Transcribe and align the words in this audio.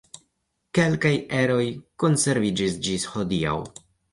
Kelkaj 0.77 1.11
eroj 1.41 1.65
konserviĝis 2.05 2.81
ĝis 2.89 3.07
hodiaŭ. 3.15 3.57